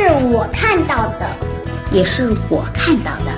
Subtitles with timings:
[0.00, 1.28] 这是我看到的，
[1.90, 3.32] 也是我看到的。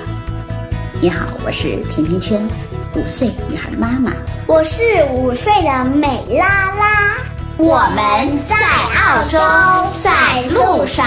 [1.01, 2.47] 你好，我是甜甜圈，
[2.93, 4.11] 五岁女孩妈妈。
[4.45, 7.17] 我是五岁的美拉拉。
[7.57, 8.55] 我们在
[8.99, 9.39] 澳洲，
[10.01, 11.03] 在路上。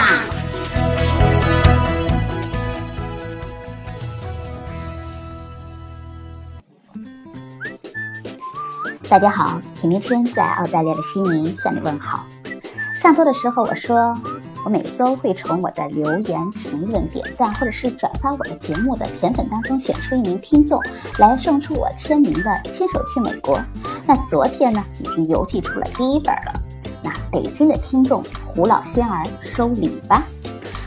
[9.08, 12.26] 大家好，甜甜圈在澳大利亚的悉尼向你问好。
[13.00, 14.18] 上周的时候我说，
[14.64, 20.80] 我每周会从我的留言、评论、点赞或者是转发我的节目的甜粉当中选出一名听众，
[21.18, 22.40] 来送出我签名的
[22.70, 23.58] 《牵手去美国》。
[24.06, 26.54] 那昨天呢，已经邮寄出了第一本了。
[27.02, 30.24] 那北京的听众胡老仙儿收礼吧。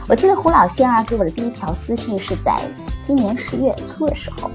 [0.09, 2.59] 我记得胡老仙儿给我的第一条私信是在
[3.03, 4.50] 今年十月初的时候。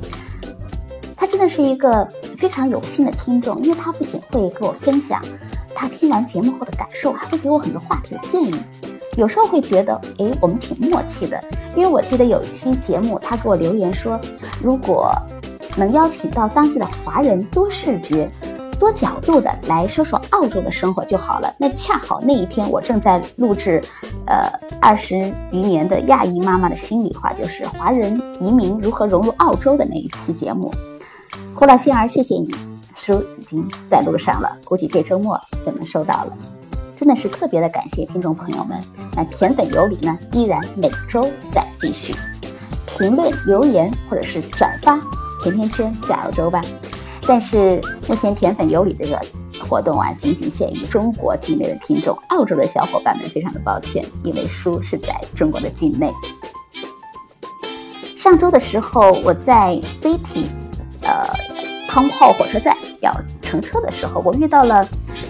[1.16, 2.04] 他真的是一个
[2.36, 5.22] 非常有心的听众，因为他不仅会给我分享
[5.72, 8.52] 他听完节目后的感受，还会给我很多话题的建议。
[9.16, 11.42] 有时候会觉得，诶，我们挺默契的。
[11.76, 14.18] 因为我记得有一期节目，他给我留言说，
[14.62, 15.12] 如果
[15.76, 18.30] 能邀请到当地的华人多视觉、
[18.78, 21.54] 多角度的来说说澳洲的生活就好了。
[21.58, 23.82] 那恰好那一天我正在录制，
[24.26, 25.16] 呃，二十
[25.50, 30.72] 余年的亚裔妈妈的心里话，就是华人移民如何融入澳洲的那一期节目。
[31.54, 32.50] 胡老仙儿，谢谢你，
[32.94, 36.61] 书已经在路上了，估计这周末就能收到了。
[37.02, 38.80] 真的是特别的感谢听众朋友们。
[39.16, 42.14] 那甜粉有礼呢，依然每周在继续。
[42.86, 45.00] 评论、留言或者是转发
[45.42, 46.62] 甜甜圈在澳洲吧。
[47.26, 49.20] 但是目前甜粉有礼这个
[49.64, 56.08] 活动啊，仅仅限于中国境内的听众，澳洲的小伙伴们非常的抱歉，因为书是在中国的境内。
[58.16, 60.44] 上周的时候，我在 City。
[61.00, 61.26] 呃，
[61.88, 64.86] 汤泡火车站要乘车的时候，我遇到了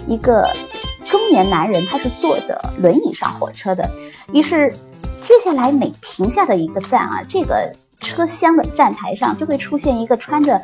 [0.07, 0.47] 一个
[1.13, 3.87] 中年男人，他是坐着轮椅上火车的。
[4.31, 4.73] 于是，
[5.21, 10.55] 接下来每停下的一个站啊，这个车厢的站台上就会出现一个穿着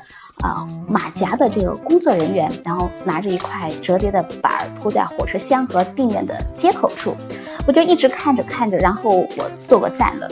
[0.41, 7.15] 啊马甲的这个工作人员，然后拿着一块折叠的板儿铺在火车厢和地面的接口处。
[7.67, 9.07] 我就一直看着看着，然后
[9.37, 10.27] 我坐过站了。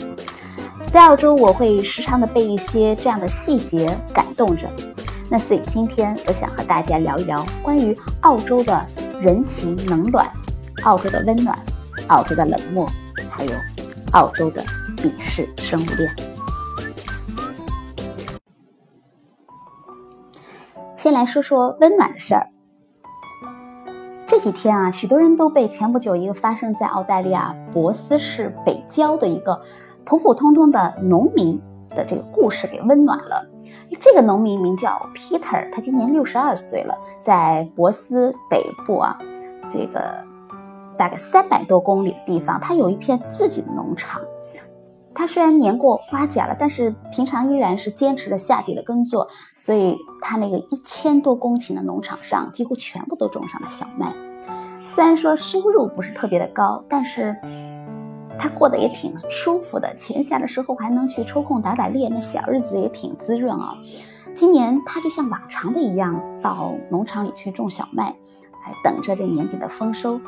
[0.92, 4.68] 在澳洲，我会时常的被一些这样的细节感动着。
[5.30, 8.84] 那所以今天我想和大家聊一聊关于澳洲的
[9.20, 10.32] 人情冷暖、
[10.84, 11.58] 澳洲的温暖、
[12.08, 12.88] 澳洲的冷漠，
[13.30, 13.52] 还有
[14.12, 14.64] 澳洲的
[14.96, 16.16] 鄙视生物链。
[20.96, 22.48] 先来说说温暖的事儿。
[24.28, 29.60] 这几天啊，许多人都被前不久一个发生在澳大利亚博斯市北郊的一个。
[30.06, 33.46] 普普通通的农民的这个故事给温暖了。
[34.00, 39.18] 这个农民名叫 Peter，他今年六十二岁了，在博斯北部啊，
[39.70, 40.24] 这个
[40.98, 44.22] 大概三百多公里的地方，他有一片自己的农场。
[45.14, 54.14] 他虽然年过花甲了，但是平常依然是坚持着下地的耕作，所以他那个一千多公顷的农场上几乎全部都种上了小麦。
[54.84, 57.36] 虽然说收入不是特别的高，但是。
[58.40, 63.74] 他过得也挺舒服的，闲暇的时候还能去抽空打打猎，那小日子也挺滋润啊。
[64.36, 70.20] 今年他就像往常的一样，到农场里去种小麦，来等着这年底的丰收。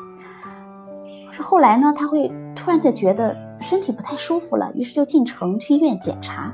[1.28, 6.52] 可是后来呢，他会突然的觉得身体不太舒服了，于是就进城去医院检查。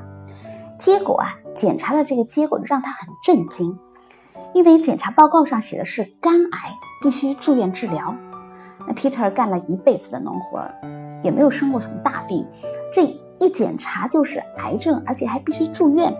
[0.77, 3.79] 结果啊，检查的这个结果让他很震惊，
[4.53, 6.71] 因为检查报告上写的是肝癌，
[7.01, 8.13] 必须住院治疗。
[8.85, 10.61] 那 Peter 干了一辈子的农活。
[11.23, 12.45] 也没有生过什么大病，
[12.93, 13.03] 这
[13.39, 16.13] 一检查就是癌症，而且还必须住院。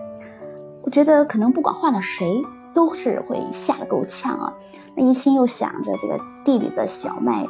[0.82, 2.42] 我觉得可能不管换了谁，
[2.72, 4.54] 都是会吓得够呛啊。
[4.94, 7.46] 那一心又想着这个地里的小麦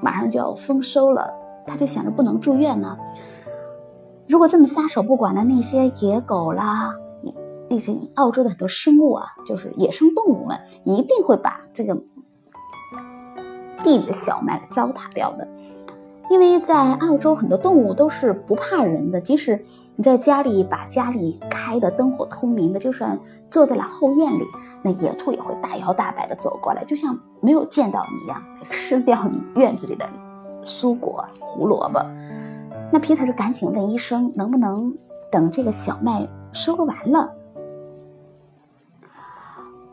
[0.00, 1.32] 马上就要丰收了，
[1.66, 2.96] 他就想着不能住院呢。
[4.28, 6.94] 如果这么撒手不管的那些野狗啦，
[7.70, 11.94] 那些澳洲的很多生物啊，就是野生动物们，一定会把这个
[13.82, 15.48] 地里的小麦糟蹋掉的。
[16.30, 19.60] 因为在澳洲，很多动物都是不怕人的，即使
[19.96, 24.44] 你在家里把家里开的灯火通明的，就算坐在了后院里，
[24.82, 30.06] 那野兔也会大摇大摆的走过来，就像没有见到你一样，吃掉你院子里的
[30.64, 32.04] 蔬果、胡萝卜。
[32.92, 34.94] 那皮特就赶紧问医生，能不能
[35.32, 37.32] 等这个小麦收割完了，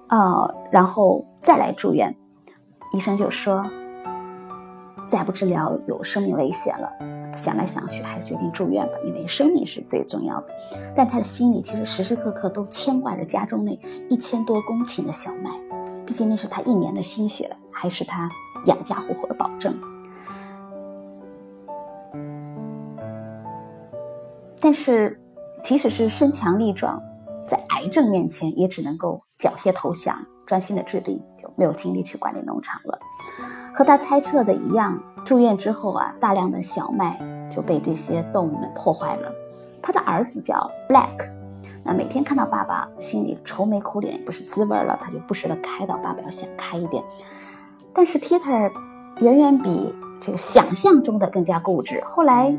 [0.07, 2.15] 呃，然后再来住院。
[2.93, 3.65] 医生就说，
[5.07, 6.91] 再不治疗有生命危险了。
[7.35, 10.47] 想来想去，还是决定住院吧，因为生命是最重要的。
[10.95, 13.77] 但他的心里其实时时刻刻都牵挂着家中那
[14.09, 15.51] 一千多公顷的小麦，
[16.05, 18.29] 毕竟那是他一年的心血了，还是他
[18.67, 19.77] 养家糊口的保证。
[24.61, 25.19] 但是，
[25.61, 27.03] 即使是身强力壮，
[27.45, 32.97] 在癌症面前也只能够缴械投降，专心的治病，就没有精力去管理农场了。
[33.75, 37.19] 和他猜测的一样，住院之后啊，大量的小麦
[37.51, 39.29] 就被这些动物们破坏了。
[39.81, 41.29] 他的儿子叫 Black，
[41.83, 47.03] 那每天看到爸爸，心里愁眉苦脸，不是滋味了，他就不时的开导爸爸要想开一点。
[47.91, 48.71] 但是 Peter
[49.19, 52.01] 远远比这个想象中的更加固执。
[52.05, 52.55] 后来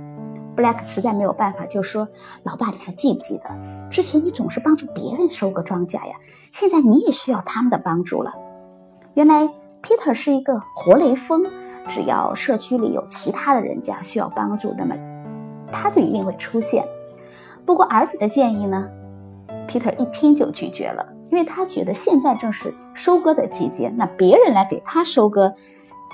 [0.54, 2.06] Black 实在没有办法，就说
[2.44, 3.44] ：“老爸，你还记不记得
[3.90, 6.16] 之前你总是帮助别人收割庄稼呀？
[6.52, 8.34] 现在你也需要他们的帮助了。”
[9.14, 9.48] 原来。
[9.82, 11.44] Peter 是一个活雷锋，
[11.88, 14.96] 只要社区里有其他的人家需要帮助，那么
[15.70, 16.84] 他就一定会出现。
[17.64, 18.88] 不过儿子的建议呢
[19.68, 25.52] ，Peter 一听就拒绝了，因为他觉得现在正是收割的季节，那别人来给他收割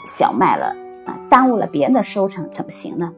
[0.06, 0.74] 小麦了
[1.06, 3.12] 啊，耽误了别人的收成怎么行呢？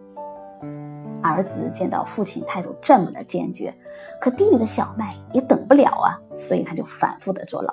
[1.23, 3.75] 儿子见到父亲态度这么的坚决，
[4.20, 7.73] 可地里的小麦也等不了啊，所以他就反复的做老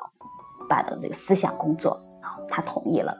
[0.70, 2.00] 爸的这个思想工作。
[2.52, 3.18] 他同意了。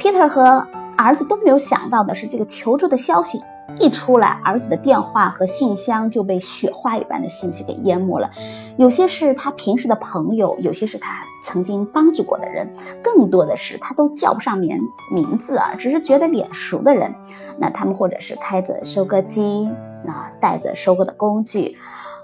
[0.00, 0.66] Peter 和
[0.96, 3.42] 儿子都没有想到的是，这个求助的消息
[3.78, 8.30] 一出来，儿子的电话和信箱就被雪花一般的信息给淹没了。
[8.78, 12.72] 有些是他平时的朋友，有些是他曾经帮助过的人，
[13.02, 14.80] 更多的是他都叫不上名
[15.12, 17.14] 名字啊，只是觉得脸熟的人。
[17.58, 19.68] 那他们或者是开着收割机，
[20.02, 21.76] 那带着收割的工具，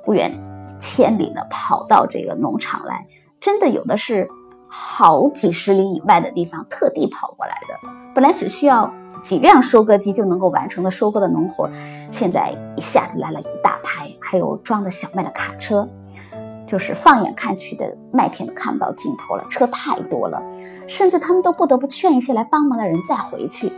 [0.06, 0.32] 不远
[0.80, 3.06] 千里的跑到这个农场来，
[3.38, 4.26] 真的有的是。
[4.70, 8.90] 好几十里以外的地方特地跑过来的，本来只需要
[9.22, 11.68] 几辆收割机就能够完成的收割的农活，
[12.10, 15.88] 现在一下子来了一大排，还有装着小麦的卡车，
[16.66, 20.40] 就是放眼看去的麦田都看不到尽头了，车太多了，
[20.86, 23.72] 甚至他们都不得不劝一些来帮忙的人再回去。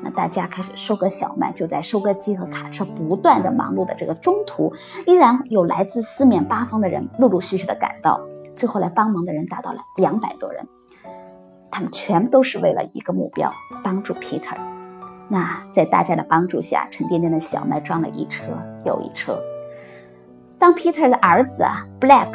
[0.00, 4.72] 那大家开始收割小麦，就在收割机和卡车不断的忙碌的这个中途，
[5.06, 8.20] 依然有来自四面八方的人陆陆续续的赶到。
[8.58, 10.66] 最后来帮忙的人达到了两百多人，
[11.70, 13.50] 他们全部都是为了一个目标，
[13.84, 14.56] 帮助 Peter。
[15.28, 18.44] 那在大家的帮助下，沉甸甸的小麦装了一车
[18.84, 19.40] 又一车。
[20.58, 22.32] 当 Peter 的儿子啊 Black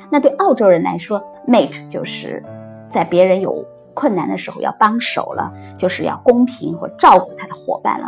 [0.09, 2.43] 那对澳洲人来说，Mate 就是。
[2.91, 8.07] 在别人有困难的时候要帮手了，就是要公平或照顾他的伙伴了，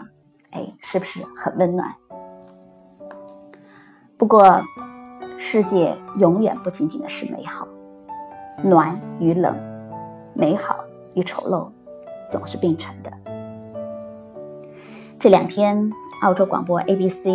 [0.55, 1.93] 哎，是不是很温暖？
[4.17, 4.63] 不过，
[5.38, 7.67] 世界永远不仅仅的是美好，
[8.63, 9.53] 暖与冷，
[10.33, 11.67] 美好与丑陋，
[12.29, 13.12] 总是并存的。
[15.19, 17.27] 这两天，澳洲广播 ABC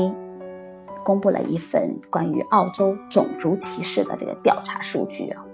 [1.05, 5.45] 公布了一份关于澳洲种族歧视的这个调查数据啊，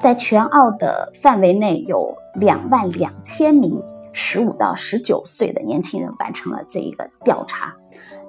[0.00, 3.80] 在全澳的范围内有两万两千名
[4.18, 7.74] 十五到十九岁的年轻人完成了这一个调查，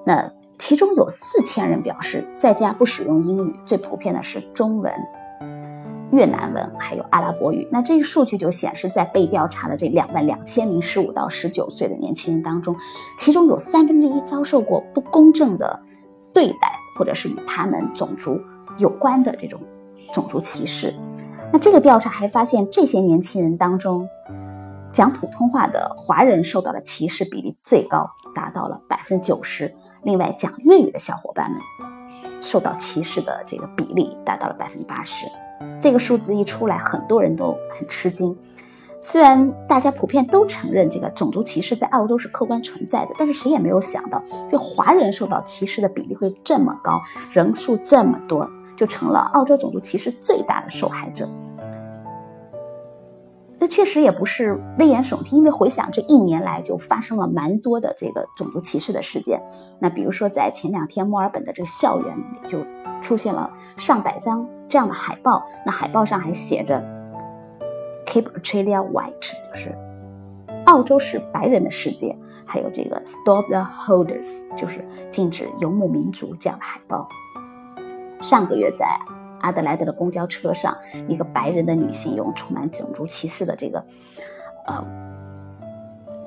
[0.04, 4.92] 那其中有四千人表示在家不使用英语，最普遍的是中文。
[6.12, 12.76] 越南文还有阿拉伯语，那这个数据就显示，在被调查的这两万两千名十五到十九岁的年轻人当中，
[13.18, 15.80] 其中有三分之一遭受过不公正的
[16.34, 18.38] 对待，或者是与他们种族
[18.76, 19.58] 有关的这种
[20.12, 20.94] 种族歧视。
[21.50, 24.06] 那这个调查还发现，这些年轻人当中，
[24.98, 29.72] 讲普通话的华人受到的歧视比例最高，达到了百分之九十。
[30.02, 31.60] 另外，讲粤语的小伙伴们
[32.42, 35.24] 受到歧视的这个比例达到了百分之八十。
[35.80, 38.36] 这个数字一出来，很多人都很吃惊。
[39.00, 47.00] 虽然大家普遍都承认这个种族歧视在澳洲是客观存在的，但是谁也没有想到，这华人受到歧视的比例会这么高，
[47.30, 51.30] 人数这么多，就成了澳洲种族歧视最大的受害者。
[53.58, 59.42] 这确实也不是危言耸听，因为回想这一年来就发生了蛮多的这个种族歧视的事件。
[59.80, 62.58] 那比如说在前两天，墨尔本的这个校园里就
[63.02, 64.46] 出现了上百张。
[64.70, 66.78] 这样的海报，那海报上还写着
[68.04, 69.74] “Keep Australia White”，就是
[70.66, 74.26] 澳洲是白人的世界；还有这个 “Stop the Holders”，
[74.58, 77.08] 就是禁止游牧民族这样的海报。
[78.20, 78.86] 上个月在
[79.40, 80.76] 阿德莱德的公交车上，
[81.08, 83.84] 一个白人的女性用充满种族歧视的这个
[84.66, 84.84] 呃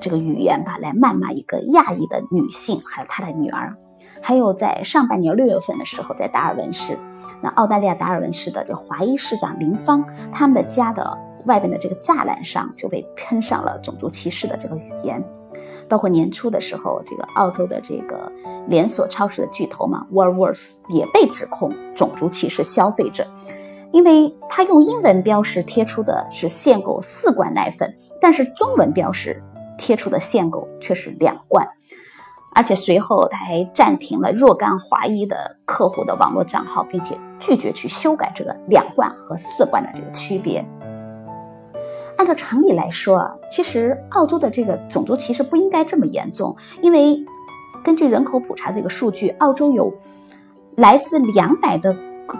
[0.00, 3.76] 这个语言吧，来谩骂一个亚裔的女性，还有她的女儿。
[4.20, 6.96] 还有在上半年六月份的时候，在达尔文市。
[7.42, 15.20] 那澳大利亚达尔文市的这华裔市长林芳，他们的家的外边的这个栅栏上就被喷上了种族歧视的这个语言，
[15.88, 18.30] 包括年初的时候，这个澳洲的这个
[18.68, 23.26] 连锁超市的巨头嘛，Woolworths 也被指控种族歧视消费者，
[23.92, 29.42] 因为他用英文标识贴出的是限购四罐奶粉，但是中文标识
[29.76, 31.66] 贴出的限购却是两罐。
[32.54, 40.62] 而且随后他还暂停了若干华裔的客户的网络账号，并且拒绝去修改这个两罐和四罐的这个区别。
[42.16, 47.24] 按照常理来说啊，其实澳洲的这个种族歧视不应该这么严重，因为
[47.84, 49.92] 根据人口普查这个数据，澳洲有
[50.76, 51.96] 来自两百的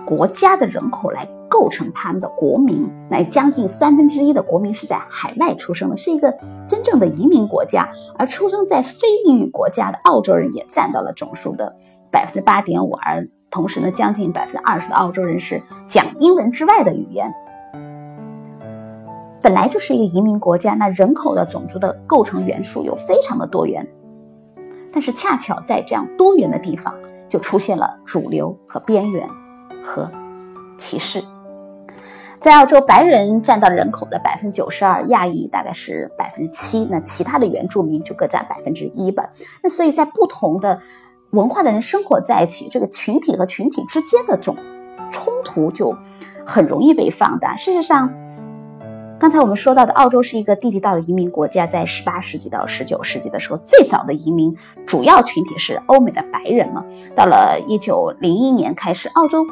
[0.06, 1.28] 国家的人口来。
[1.52, 6.34] 构成他们的国民，那将近三分之一的国民是在海外出生的，是一个
[6.66, 7.86] 真正的移民国家。
[8.16, 11.76] 而出生在非英语国家的澳洲人也占到了总数的
[12.10, 17.30] 百分之八点五，而同时呢，将近百分之二十的澳洲人是讲英文之外的语言。
[19.42, 23.86] 本来就是一个移民国家，那人口的种族的构成元素又非常的多元，
[24.92, 26.94] 但是恰巧在这样多元的地方，
[27.28, 29.28] 就出现了主流和边缘
[29.82, 30.08] 和
[30.78, 31.22] 歧视。
[32.40, 39.28] 在澳洲，白人占到人口的百分之九十二，亚裔大概是百分之七，那其他的原住民就各占百分之一吧。
[39.62, 40.80] 那所以在不同的
[41.30, 44.56] 文化的人生活在一起，这个群体和群体之间的种
[45.10, 45.96] 冲突就
[46.44, 47.54] 很容易被放大。
[47.56, 48.12] 事实上，
[49.22, 54.52] 刚才我们说到的澳洲是一个地地道的移民国家，在十八世纪到十九世纪的时候，最早的移民
[54.84, 56.84] 主要群体是欧美的白人嘛。
[57.14, 59.46] 到了一九零一年开始，澳洲。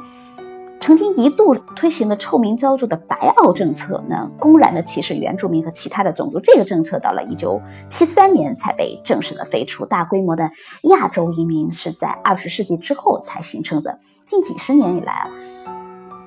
[0.80, 6.40] 曾经一度推行了臭名昭著的“白澳政策”，呢，公然的歧视原住民和其他的种族。
[6.40, 9.86] 这个政策到了一九七三年才被正式的废除。
[9.86, 10.50] 大规模的
[10.84, 14.00] 亚洲移民是在二十世纪之后才形成的。
[14.26, 15.30] 近几十年以来啊，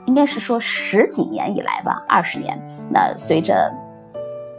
[0.06, 2.60] 应该是说十几年以来吧，二十年。
[2.90, 3.72] 那随着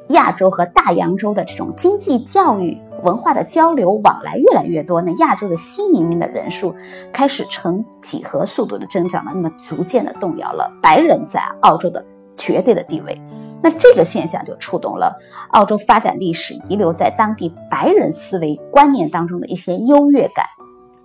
[0.08, 2.78] 亚洲和大洋洲的这种经济、教育。
[3.02, 6.74] 文化的交流往来越来越多，那亚洲的新移民的人数
[7.12, 12.02] 开始呈几何速度的增长了，那么逐渐的动摇了白人在澳洲的
[12.38, 13.20] 绝对的地位。
[13.62, 15.14] 那这个现象就触动了
[15.50, 20.46] 澳洲发展历史遗留在当地白人思维观念当中的一些优越感，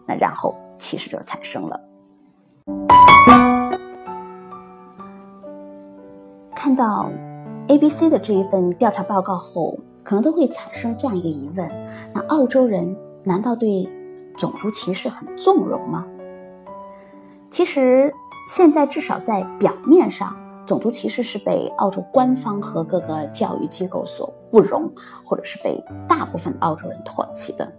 [0.06, 1.82] 那然后其实就产生了。
[6.62, 7.10] 看到
[7.70, 9.80] ABC 的这一份调查报告后。
[10.02, 11.70] 可能都会产生这样一个疑问：
[12.16, 13.88] 那澳洲人难道对
[14.36, 16.04] 种族歧视很纵容吗？
[17.52, 18.12] 其实，
[18.52, 20.36] 现在至少在表面上，
[20.66, 24.92] 种族歧视是被澳洲官方和各个教育机构所不容，
[25.24, 27.72] 或者是被大部分澳洲人唾弃的。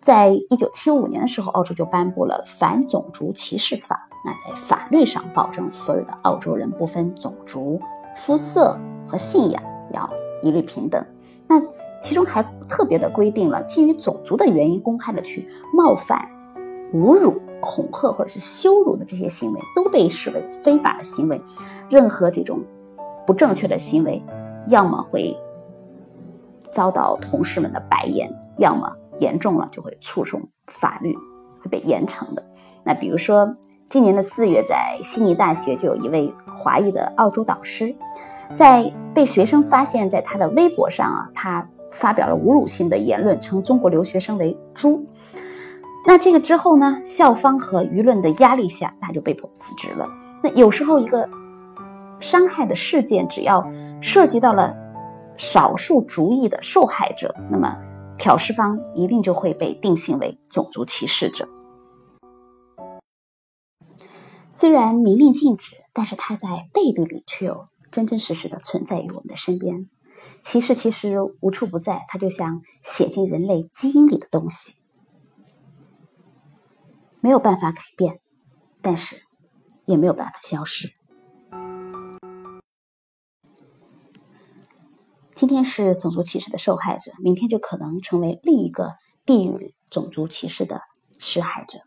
[0.00, 7.80] 在一九七五年的时候，澳洲就颁布了反种族歧视法，那在法律上保证所有的澳洲人不分种族、
[8.16, 10.08] 肤色和信仰要。
[10.40, 11.04] 一律平等。
[11.48, 11.60] 那
[12.00, 15.44] 其中还特别的规定了，基于种族的原因公开的去
[15.74, 16.30] 冒犯、
[16.94, 21.42] 侮辱、恐吓或者是羞辱的这些行为，都被视为非法的行为。
[21.90, 22.60] 任何这种
[23.26, 24.22] 不正确的行为，
[24.68, 25.36] 要么会
[26.70, 31.16] 遭到同事们的白眼，要么严重了就会触碰法律，
[31.60, 32.44] 会被严惩的。
[32.84, 33.56] 那比如说，
[33.88, 37.94] 今年的四月，在悉尼大学就有一位华裔的澳洲导师，
[38.54, 41.68] 在被学生发现，在他的微博上啊，他。
[41.90, 45.06] 发表了侮辱性的言论，称中国留学生为“猪”。
[46.06, 47.00] 那这个之后呢？
[47.02, 50.06] 校方和舆论的压力下，他就被迫辞职了。
[50.42, 51.26] 那有时候一个
[52.20, 53.66] 伤害的事件，只要
[54.02, 54.76] 涉及到了
[55.38, 57.74] 少数族裔的受害者，那么
[58.18, 61.48] 挑事方一定就会被定性为种族歧视者。
[64.60, 69.88] 虽然明令禁止，但是它在背地里却有真真实实的存在于我们的身边。
[70.42, 74.74] 歧视其实无处不在，它就像写进人类基因里的东西，
[77.20, 78.18] 没有办法改变，
[78.82, 79.22] 但是
[79.84, 80.92] 也没有办法消失。
[85.36, 90.80] 今天是种族歧视的受害者，明天就可能成为另一个地域种族歧视的
[91.20, 91.78] 施害者。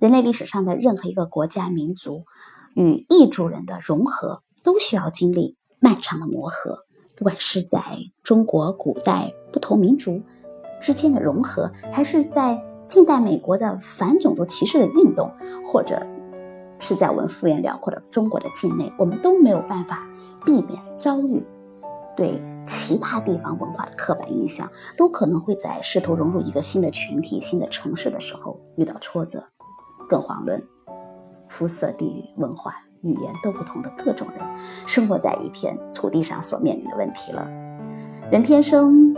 [0.00, 2.24] 人类历史上的任何一个国家、民族
[2.72, 6.86] 与异族人的融合，都需要经历漫长的磨合。
[7.18, 7.82] 不管是在
[8.22, 10.22] 中国古代不同民族
[10.80, 15.30] 之间的融合，还是在近代美国的反种族歧视的运动，
[15.70, 16.00] 或者
[16.78, 20.08] 是在我们幅员辽阔的中国的境内，我们都没有办法
[20.46, 21.44] 避免遭遇
[22.16, 24.66] 对其他地方文化的刻板印象，
[24.96, 29.44] 都可能会在试图融入一个新的群体、新的城市的时候遇到挫折，
[30.10, 30.60] 更遑论
[31.48, 32.74] 肤色、地域、文化。
[33.02, 34.46] 语言都不同的各种人，
[34.86, 37.48] 生活在一片土地上所面临的问题了。
[38.30, 39.16] 人天生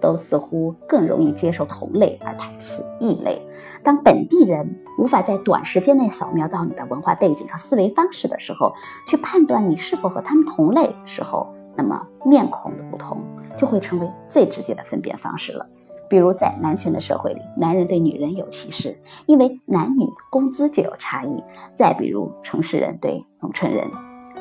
[0.00, 3.44] 都似乎更容易接受同类而排斥异类。
[3.82, 8.72] 当本地人无法在短时间内扫描到你的文化背景和思维方式的时候，
[9.04, 13.18] 去判断你是否和他们同类时候，那么面孔的不同
[13.56, 15.68] 就会成为最直接的分辨方式了。
[16.08, 21.42] 比如在男权的社会里，男人对女人有歧视，因为男女工资就有差异。
[21.74, 23.86] 再比如城市人对农村人，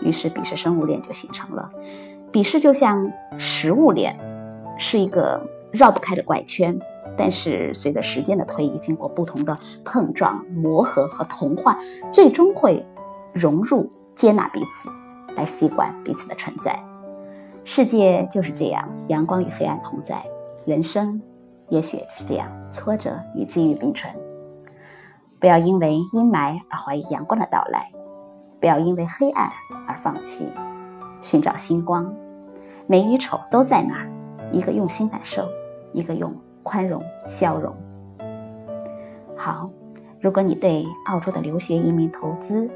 [0.01, 1.69] 于是鄙视生物链就形成了。
[2.31, 4.17] 鄙视就像食物链，
[4.77, 6.77] 是一个绕不开的怪圈。
[7.17, 11.75] 但是随着时间的推移，经过不同的碰撞、磨合和同化，
[12.11, 12.85] 最终会
[13.33, 14.89] 融入、接纳彼此，
[15.35, 16.79] 来习惯彼此的存在。
[17.63, 20.23] 世界就是这样，阳光与黑暗同在，
[20.63, 21.19] 人生。
[21.69, 24.13] 也许是这样，挫折与机遇并存。
[25.39, 27.91] 不要因为阴霾而怀疑阳光的到来，
[28.59, 29.51] 不要因为黑暗
[29.87, 30.47] 而放弃
[31.21, 32.11] 寻找星光。
[32.87, 34.09] 美与丑都在那儿，
[34.51, 35.47] 一个用心感受，
[35.93, 36.31] 一个用
[36.63, 37.71] 宽容消融。
[39.35, 39.69] 好，
[40.21, 42.67] 如果你对澳洲的留学移民投资、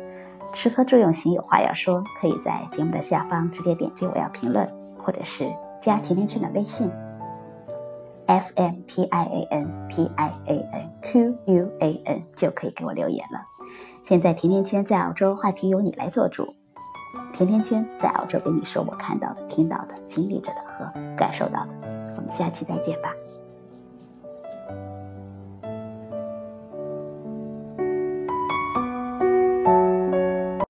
[0.53, 4.67] 吃喝住用行有话要说，可以在节目的下方直接点击我要评论，
[5.01, 5.49] 或者是
[5.81, 6.91] 加甜甜圈的微信。
[8.31, 13.41] F m p i a n p i a n q u a n 就可以给我留言了。
[14.03, 16.55] 现在甜甜圈在澳洲，话题由你来做主。
[17.33, 21.71] 甜甜圈在澳洲给你说我看到的、听到的、经历着的和感受到的。
[22.15, 23.13] 我们下期再见吧。